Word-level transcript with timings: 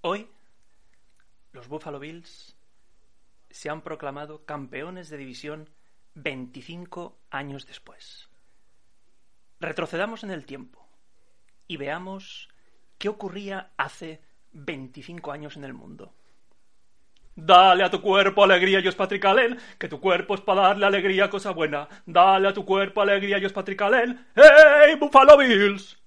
Hoy, 0.00 0.28
los 1.52 1.66
Buffalo 1.66 1.98
Bills 1.98 2.56
se 3.50 3.68
han 3.68 3.82
proclamado 3.82 4.44
campeones 4.44 5.08
de 5.08 5.16
división 5.16 5.70
25 6.14 7.18
años 7.30 7.66
después. 7.66 8.28
Retrocedamos 9.58 10.22
en 10.22 10.30
el 10.30 10.46
tiempo 10.46 10.86
y 11.66 11.78
veamos 11.78 12.48
qué 12.98 13.08
ocurría 13.08 13.72
hace 13.76 14.20
25 14.52 15.32
años 15.32 15.56
en 15.56 15.64
el 15.64 15.74
mundo. 15.74 16.12
Dale 17.34 17.82
a 17.82 17.90
tu 17.90 18.00
cuerpo 18.00 18.44
alegría, 18.44 18.80
Dios 18.80 18.94
Patricalén, 18.94 19.58
que 19.78 19.88
tu 19.88 20.00
cuerpo 20.00 20.34
es 20.34 20.40
para 20.40 20.62
darle 20.62 20.86
alegría, 20.86 21.28
cosa 21.30 21.50
buena. 21.50 21.88
Dale 22.06 22.48
a 22.48 22.52
tu 22.52 22.64
cuerpo 22.64 23.00
alegría, 23.00 23.38
Dios 23.38 23.52
Patricalén. 23.52 24.26
¡Hey, 24.34 24.94
Buffalo 24.98 25.36
Bills! 25.36 25.97